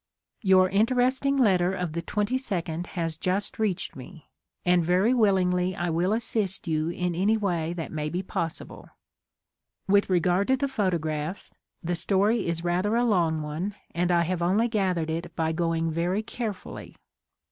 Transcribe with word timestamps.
Your 0.41 0.67
interesting 0.67 1.37
letter 1.37 1.75
of 1.75 1.93
the 1.93 2.01
22nd 2.01 2.87
has 2.97 3.19
just 3.19 3.59
reached 3.59 3.95
me, 3.95 4.31
and 4.65 4.83
very 4.83 5.13
willingly 5.13 5.75
I 5.75 5.91
will 5.91 6.11
assist 6.11 6.67
you 6.67 6.89
in 6.89 7.13
any 7.13 7.37
way 7.37 7.73
that 7.73 7.91
may 7.91 8.09
be 8.09 8.23
possible. 8.23 8.89
With 9.87 10.09
regard 10.09 10.47
to 10.47 10.57
the 10.57 10.67
photographs, 10.67 11.55
the 11.83 11.93
story 11.93 12.47
is 12.47 12.63
rather 12.63 12.95
a 12.95 13.05
long 13.05 13.43
one 13.43 13.75
and 13.91 14.11
I 14.11 14.23
have 14.23 14.41
only 14.41 14.67
gath 14.67 14.97
ered 14.97 15.11
it 15.11 15.35
by 15.35 15.51
going 15.51 15.91
very 15.91 16.23
carefully. 16.23 16.95